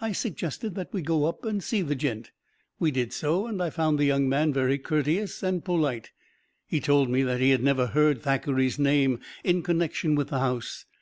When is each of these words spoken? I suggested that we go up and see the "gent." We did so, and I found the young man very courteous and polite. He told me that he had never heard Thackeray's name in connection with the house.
I 0.00 0.12
suggested 0.12 0.74
that 0.76 0.90
we 0.90 1.02
go 1.02 1.26
up 1.26 1.44
and 1.44 1.62
see 1.62 1.82
the 1.82 1.94
"gent." 1.94 2.30
We 2.78 2.90
did 2.90 3.12
so, 3.12 3.46
and 3.46 3.62
I 3.62 3.68
found 3.68 3.98
the 3.98 4.06
young 4.06 4.26
man 4.26 4.54
very 4.54 4.78
courteous 4.78 5.42
and 5.42 5.62
polite. 5.62 6.12
He 6.66 6.80
told 6.80 7.10
me 7.10 7.22
that 7.24 7.40
he 7.40 7.50
had 7.50 7.62
never 7.62 7.88
heard 7.88 8.22
Thackeray's 8.22 8.78
name 8.78 9.20
in 9.44 9.62
connection 9.62 10.14
with 10.14 10.28
the 10.28 10.38
house. 10.40 10.86